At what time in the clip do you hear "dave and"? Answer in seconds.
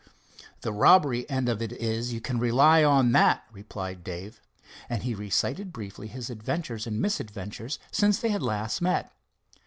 4.03-5.03